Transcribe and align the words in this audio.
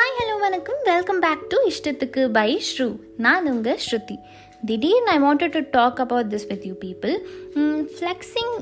Hi 0.00 0.18
hello 0.18 0.40
வணக்கம். 0.40 0.76
Welcome 0.84 1.18
back 1.18 1.48
to 1.48 1.56
இஷ்டத்துக்கு 1.68 2.28
by 2.32 2.58
Shru. 2.58 2.96
நான் 3.16 3.46
உங்கள் 3.50 3.78
ஸ்ருதி. 3.90 4.16
திடீர்னு 4.66 5.10
I 5.10 5.18
wanted 5.18 5.50
to 5.50 5.60
talk 5.70 6.00
about 6.00 6.26
this 6.34 6.46
with 6.48 6.64
you 6.64 6.74
people 6.84 7.16
flexing 7.96 8.54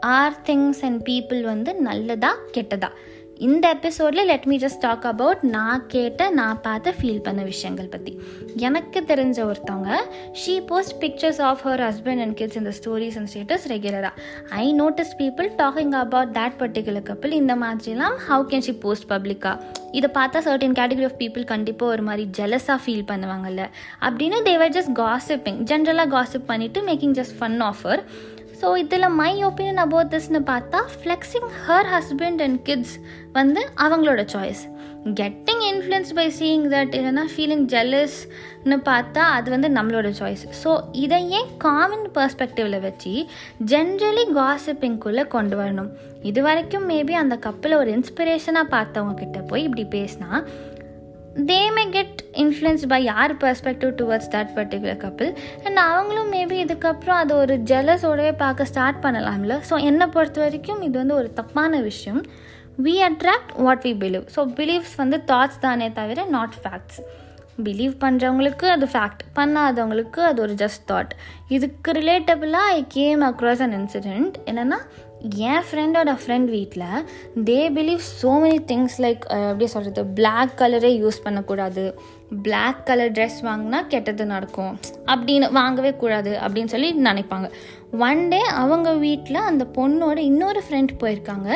are 0.00 0.32
things 0.32 0.82
and 0.82 1.08
people 1.08 1.42
வந்து 1.42 1.74
நல்லதா 1.74 2.36
கெட்டதா? 2.52 2.90
இந்த 3.36 3.68
எபிசோடில் 3.68 4.24
let 4.24 4.44
me 4.44 4.58
just 4.58 4.78
talk 4.80 5.06
about 5.06 5.38
நான் 5.42 5.86
கேட்ட 5.86 6.30
நான் 6.30 6.60
பார்த்து 6.60 6.94
ஃபீல் 7.00 7.22
பண்ண 7.22 7.42
விஷயங்கள் 7.42 7.88
பற்றி 7.88 8.20
எனக்கு 8.56 9.04
தெரிஞ்ச 9.06 9.38
ஒருத்தவங்க 9.42 9.96
she 10.32 10.66
post 10.66 11.02
pictures 11.02 11.40
of 11.40 11.60
her 11.64 11.80
husband 11.80 12.20
and 12.20 12.36
kids 12.36 12.56
இந்த 12.56 12.72
ஸ்டோரிஸ் 12.82 13.16
அண்ட் 13.16 13.28
ஸ்டேட்டஸ் 13.34 13.66
ரெகுலராக 13.68 14.10
I 14.48 14.74
notice 14.80 15.12
people 15.18 15.50
talking 15.56 15.92
about 15.92 16.36
that 16.36 16.56
particular 16.58 17.02
couple 17.02 17.30
இந்த 17.30 17.56
மாதிரிலாம் 17.56 18.16
ஹவு 18.28 18.46
கேன் 18.48 18.60
ஷி 18.60 18.72
போஸ்ட் 18.72 19.10
பப்ளிக்காக 19.10 19.60
இதை 19.92 20.10
பார்த்தா 20.14 20.38
சர்டன் 20.38 20.76
கேட்டகரி 20.78 21.04
ஆஃப் 21.04 21.18
பீப்புள் 21.18 21.44
கண்டிப்பாக 21.44 21.92
ஒரு 21.92 22.02
மாதிரி 22.02 22.28
ஜெலஸாக 22.36 22.78
ஃபீல் 22.86 23.04
பண்ணுவாங்கல்ல. 23.08 23.64
அப்படின்னு 24.00 24.42
தேவர் 24.42 24.70
ஜஸ்ட் 24.70 24.94
காசிப்பிங் 24.94 25.60
ஜென்ரலாக 25.62 26.14
காசிப் 26.16 26.48
பண்ணிவிட்டு 26.48 26.82
making 26.86 27.16
just 27.20 27.36
fun 27.40 27.60
of her 27.62 28.02
so 28.60 28.76
இதில் 28.76 29.08
மை 29.08 29.44
ஒப்பீனியன் 29.44 29.76
அபவுட் 29.76 30.14
திஸ்னு 30.14 30.38
பார்த்தா 30.46 30.80
flexing 30.94 31.48
her 31.66 31.88
husband 31.90 32.42
and 32.42 32.62
kids 32.62 32.94
வந்து 33.32 33.68
அவங்களோட 33.76 34.24
choice 34.32 34.62
getting 35.04 35.62
influence 35.72 36.14
by 36.14 36.32
seeing 36.38 36.64
that 36.68 36.94
இல்லைனா 36.94 37.24
ஃபீலிங் 37.36 37.64
ஜெல்லஸ்னு 37.64 38.76
பார்த்தா 38.84 39.16
அது 39.16 39.50
வந்து 39.50 39.68
நம்மளோட 39.68 40.08
சாய்ஸ் 40.10 40.46
ஸோ 40.64 40.80
இதை 40.92 41.30
ஏன் 41.30 41.50
காமன் 41.58 42.06
பர்ஸ்பெக்டிவில் 42.14 42.80
வச்சு 42.80 43.26
ஜென்ரலி 43.66 44.24
காசிப்பிங்குள்ளே 44.34 45.26
கொண்டு 45.26 45.56
வரணும்? 45.56 45.90
இது 46.22 46.42
வரைக்கும் 46.42 46.88
மேபி 46.88 47.12
அந்த 47.12 47.36
கப்பில் 47.36 47.76
ஒரு 47.76 47.90
இன்ஸ்பிரேஷனாக 47.90 48.64
பார்த்தவங்க 48.70 49.14
கிட்ட 49.14 49.40
போய் 49.40 49.62
இப்படி 49.62 49.84
பேசினா 49.84 50.30
they 51.44 51.58
may 51.76 51.82
get 51.90 52.20
influence 52.34 52.84
by 52.86 53.04
யார் 53.04 53.32
perspective 53.36 53.90
towards 54.00 54.30
that 54.34 54.52
particular 54.58 55.00
couple 55.02 55.30
and 55.64 55.78
அவங்களும் 55.78 56.32
மேபி 56.32 56.56
இதுக்கப்புறம் 56.64 57.18
அது 57.22 57.36
ஒரு 57.36 57.56
ஜெலஸோடவே 57.70 58.32
பார்க்க 58.36 58.64
ஸ்டார்ட் 58.64 59.02
பண்ணலாம்ல. 59.04 59.56
ஸோ 59.70 59.82
என்னை 59.82 60.06
பொறுத்த 60.06 60.40
வரைக்கும் 60.40 60.80
இது 60.82 60.96
வந்து 60.98 61.14
ஒரு 61.14 61.32
தப்பான 61.32 61.80
விஷயம். 61.80 62.22
We 62.82 62.94
attract 63.00 63.52
what 63.56 63.80
we 63.80 63.92
believe 64.02 64.24
so 64.36 64.42
believes 64.56 64.96
வந்து 64.96 65.18
தாட்ஸ் 65.26 65.60
தானே 65.60 65.92
தவிர 65.92 66.24
நாட் 66.30 66.56
ஃபேக்ட்ஸ் 66.62 67.00
பிலீவ் 67.64 67.94
பண்ணுறவங்களுக்கு 68.00 68.66
அது 68.66 68.86
ஃபேக்ட் 68.86 69.22
பண்ணாதவங்களுக்கு 69.36 70.20
அது 70.20 70.42
ஒரு 70.42 70.52
ஜஸ்ட் 70.52 70.82
தாட் 70.90 71.12
இதுக்கு 71.48 71.92
ரிலேட்டபிளாக 71.92 72.74
I 72.74 72.84
came 72.88 73.22
across 73.22 73.62
an 73.62 73.72
incident 73.72 74.34
என்னென்னா 74.46 74.78
என் 75.50 75.64
ஃப்ரெண்டோட 75.68 76.10
ஃப்ரெண்ட் 76.22 76.48
வீட்டில் 76.54 77.04
they 77.48 77.60
believe 77.76 78.02
so 78.20 78.30
many 78.42 78.58
things 78.70 78.96
like 79.04 79.22
எப்படி 79.50 79.66
சொல்கிறது 79.74 80.02
பிளாக் 80.18 80.52
கலரே 80.60 80.90
யூஸ் 81.02 81.18
பண்ணக்கூடாது. 81.26 81.84
பிளாக் 82.44 82.80
கலர் 82.88 83.12
ட்ரெஸ் 83.16 83.38
வாங்கினா 83.48 83.80
கெட்டது 83.92 84.24
நடக்கும். 84.32 84.72
அப்படின்னு 85.12 85.48
வாங்கவே 85.58 85.92
கூடாது 86.02 86.32
அப்படின்னு 86.44 86.72
சொல்லி 86.74 86.90
நினைப்பாங்க. 87.08 87.48
ஒன் 88.08 88.22
டே 88.32 88.40
அவங்க 88.62 88.88
வீட்டில் 89.06 89.40
அந்த 89.50 89.66
பொண்ணோட 89.76 90.18
இன்னொரு 90.30 90.62
ஃப்ரெண்ட் 90.66 90.94
போயிருக்காங்க. 91.02 91.50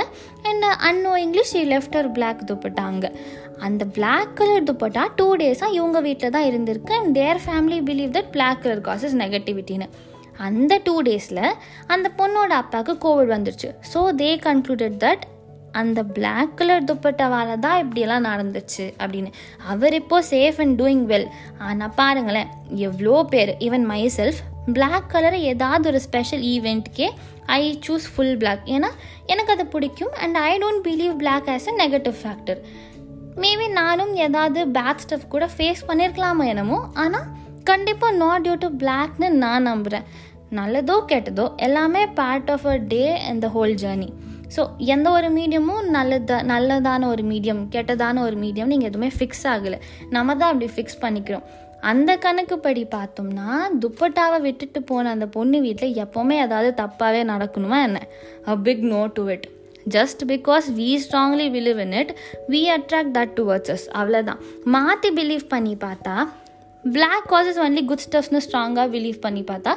அண்ட் 0.51 0.67
அன்னோ 0.91 1.15
இங்கிலீஷ் 1.25 1.55
லெஃப்ட் 1.75 1.99
ஒரு 2.03 2.11
பிளாக் 2.19 2.47
துப்பட்டாங்க 2.51 3.07
அந்த 3.69 3.85
பிளாக் 3.97 4.37
கலர் 4.41 4.69
துப்பட்டா 4.69 5.03
டூ 5.17 5.27
டேஸாக 5.41 5.77
இவங்க 5.79 5.99
வீட்டில் 6.07 6.35
தான் 6.37 6.49
இருந்திருக்கு. 6.51 6.93
And 7.01 7.13
their 7.19 7.43
family 7.47 7.81
believe 7.91 8.15
that 8.19 8.31
black 8.37 8.63
colour 8.67 8.87
causes 8.89 9.19
நெகட்டிவிட்டின்னு 9.25 9.89
அந்த 10.47 10.73
டூ 10.87 10.95
டேஸில் 11.09 11.45
அந்த 11.95 12.07
பொண்ணோட 12.21 12.53
அப்பாவுக்கு 12.63 12.95
கோவிட் 13.05 13.35
வந்துருச்சு. 13.37 13.71
ஸோ 13.93 14.03
தே 14.21 14.31
கன்க்ளூடட் 14.47 14.97
தட் 15.05 15.25
அந்த 15.81 16.01
பிளாக் 16.17 16.55
கலர் 16.59 16.87
துப்பட்டாவால் 16.91 17.51
தான் 17.65 17.81
இப்படியெல்லாம் 17.83 18.29
நடந்துச்சு 18.29 18.85
அப்படின்னு. 19.03 19.31
அவர் 19.73 19.95
இப்போது 19.99 20.27
சேஃப் 20.31 20.61
அண்ட் 20.65 20.77
டூயிங் 20.81 21.05
வெல் 21.11 21.29
ஆனால் 21.69 21.95
பாருங்களேன். 22.01 22.49
எவ்வளோ 22.87 23.17
பேர் 23.35 23.53
ஈவன் 23.67 23.87
மை 23.93 24.03
செல்ஃப் 24.19 24.41
பிளாக் 24.75 25.11
கலரை 25.15 25.41
ஏதாவது 25.53 25.87
ஒரு 25.91 26.01
ஸ்பெஷல் 26.07 26.43
ஈவெண்ட்கே 26.55 27.07
ஐ 27.59 27.63
சூஸ் 27.87 28.07
ஃபுல் 28.13 28.37
பிளாக் 28.43 28.65
ஏன்னா 28.75 28.91
எனக்கு 29.33 29.53
அது 29.55 29.65
பிடிக்கும் 29.75 30.13
and 30.25 30.39
I 30.49 30.53
don't 30.65 30.83
believe 30.89 31.15
black 31.23 31.49
as 31.55 31.69
a 31.73 31.75
negative 31.83 32.17
factor 32.23 32.61
maybe 33.43 33.67
நானும் 33.81 34.13
ஏதாவது 34.27 34.61
பேட் 34.77 35.03
ஸ்டஃப் 35.05 35.31
கூட 35.35 35.45
ஃபேஸ் 35.57 35.87
பண்ணியிருக்கலாமா 35.89 36.47
என்னமோ 36.53 36.79
ஆனால் 37.05 37.27
கண்டிப்பாக 37.71 38.19
நாட் 38.23 38.45
டியூ 38.47 38.57
டு 38.65 38.69
பிளாக்னு 38.83 39.29
நான் 39.43 39.69
நம்புகிறேன் 39.71 40.07
நல்லதோ 40.59 40.97
கெட்டதோ 41.11 41.47
எல்லாமே 41.67 42.03
part 42.19 42.51
of 42.55 42.67
a 42.67 42.77
day 42.93 43.03
and 43.29 43.43
the 43.45 43.49
whole 43.57 43.75
journey 43.83 44.09
so 44.55 44.63
எந்த 44.95 45.09
ஒரு 45.17 45.29
மீடியமும் 45.37 45.85
நல்லதா 45.97 46.37
நல்லதான 46.53 47.03
ஒரு 47.07 47.23
மீடியம் 47.23 47.61
கெட்டதான 47.75 48.23
ஒரு 48.29 48.37
மீடியம் 48.45 48.71
நீங்கள் 48.73 48.91
எதுவுமே 48.91 49.11
ஃபிக்ஸ் 49.17 49.45
ஆகலை. 49.53 49.79
நம்ம 50.17 50.35
தான் 50.41 50.51
அப்படி 50.53 50.69
ஃபிக்ஸ் 50.77 51.01
பண்ணிக்கிறோம். 51.03 51.45
அந்த 51.91 52.11
கணக்குப்படி 52.25 52.83
பார்த்தோம்னா 52.97 53.49
துப்பட்டாவை 53.83 54.39
விட்டுட்டு 54.47 54.81
போன 54.83 55.11
அந்த 55.11 55.27
பொண்ணு 55.37 55.61
வீட்டில் 55.67 55.95
எப்போவுமே 56.05 56.37
ஏதாவது 56.47 56.73
தப்பாகவே 56.83 57.23
நடக்கணுமா 57.33 57.79
என்ன? 57.89 58.01
A 58.49 58.57
big 58.67 58.85
no 58.95 59.03
to 59.19 59.25
it 59.35 59.47
just 59.97 60.23
because 60.33 60.67
we 60.79 60.89
strongly 61.05 61.47
believe 61.57 61.79
in 61.85 61.97
it 62.03 62.13
we 62.55 62.61
attract 62.77 63.15
that 63.19 63.35
towards 63.39 63.73
us 63.77 63.87
அவ்வளோதான் 64.01 64.41
மாற்றி 64.77 65.11
பிலீவ் 65.21 65.47
பண்ணி 65.55 65.75
பார்த்தா 65.87 66.17
பிளாக் 66.85 67.29
காசஸ் 67.33 67.61
ஒன்லி 67.65 67.83
குட் 67.89 68.05
ஸ்டப்ஸ்னு 68.07 68.41
ஸ்ட்ராங்காக 68.47 68.87
பிலீவ் 68.95 69.19
பண்ணி 69.25 69.43
பார்த்தா 69.51 69.73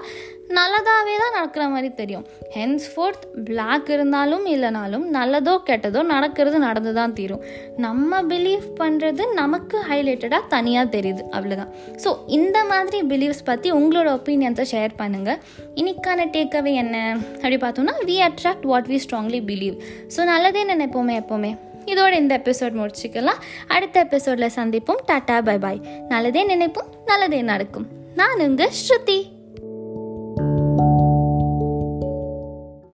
நல்லதாகவே 0.57 1.13
தான் 1.21 1.35
நடக்கிற 1.37 1.63
மாதிரி 1.73 1.89
தெரியும். 1.99 2.25
ஹென்ஸ் 2.55 2.85
ஃபோர்த் 2.91 3.23
பிளாக் 3.47 3.89
இருந்தாலும் 3.95 4.45
இல்லைனாலும் 4.53 5.05
நல்லதோ 5.15 5.53
கெட்டதோ 5.69 6.01
நடக்கிறது 6.11 6.57
நடந்து 6.65 6.91
தான் 6.97 7.15
தீரும். 7.17 7.43
நம்ம 7.85 8.21
பிலீவ் 8.31 8.65
பண்ணுறது 8.81 9.25
நமக்கு 9.41 9.77
ஹைலைட்டடாக 9.89 10.49
தனியாக 10.55 10.93
தெரியுது 10.95 11.23
அவ்வளோதான் 11.37 11.71
ஸோ 12.03 12.11
இந்த 12.39 12.59
மாதிரி 12.71 12.99
பிலீவ்ஸ் 13.11 13.43
பற்றி 13.51 13.71
உங்களோட 13.79 14.09
ஒப்பீனியன்ஸை 14.19 14.67
ஷேர் 14.73 14.93
பண்ணுங்கள் 15.01 15.41
இன்னைக்கான 15.81 16.29
டேக்அவே 16.37 16.73
என்ன? 16.83 16.95
அப்படி 17.41 17.59
பார்த்தோம்னா 17.65 17.97
we 18.09 18.17
attract 18.29 18.67
what 18.73 18.89
we 18.93 18.99
strongly 19.05 19.41
believe 19.51 19.77
so 20.15 20.23
நல்லதே 20.33 20.63
நினைப்போமே 20.73 21.15
எப்போவுமே. 21.23 21.53
இதோட 21.85 22.13
இந்த 22.13 22.37
எபிசோட் 22.37 22.77
முடிச்சுக்கலாம். 22.81 23.41
அடுத்த 23.67 23.99
எபிசோடில் 23.99 24.51
சந்திப்போம். 24.55 25.01
டாட்டா 25.07 25.41
பை 25.41 25.57
பாய் 25.57 25.81
நல்லதே 26.07 26.55
நினைப்போம் 26.55 26.89
நல்லதே 27.05 27.41
நடக்கும். 27.41 27.87
நான் 28.15 28.39
உங்கள் 28.39 28.69
ஸ்ருதி. 28.69 29.32